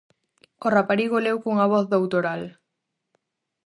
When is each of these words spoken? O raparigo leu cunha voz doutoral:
O 0.65 0.67
raparigo 0.77 1.23
leu 1.25 1.37
cunha 1.43 1.69
voz 1.73 1.85
doutoral: 1.93 2.41